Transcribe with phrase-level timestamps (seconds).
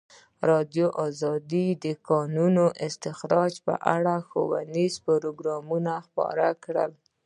[0.07, 0.89] ازادي راډیو
[1.51, 1.53] د
[1.83, 6.87] د کانونو استخراج په اړه ښوونیز پروګرامونه خپاره کړي.